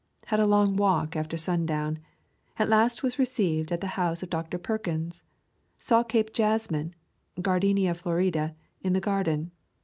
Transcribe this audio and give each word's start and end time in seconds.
Had 0.25 0.39
a 0.39 0.47
long 0.47 0.77
walk 0.77 1.15
after 1.15 1.37
sundown. 1.37 1.99
At 2.57 2.69
last 2.69 3.03
was 3.03 3.19
received 3.19 3.71
at 3.71 3.81
the 3.81 3.85
house 4.01 4.23
of 4.23 4.31
Dr. 4.31 4.57
Perkins. 4.57 5.23
Saw 5.77 6.01
Cape 6.01 6.33
Jasmine 6.33 6.95
[Gardenia 7.39 7.93
florida] 7.93 8.55
in 8.81 8.93
the 8.93 8.99
garden. 8.99 9.51